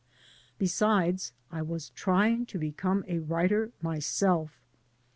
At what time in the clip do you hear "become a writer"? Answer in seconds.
2.57-3.71